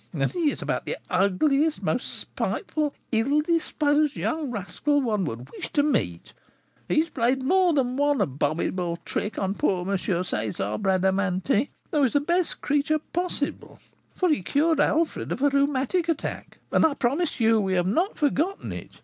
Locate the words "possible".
12.97-13.77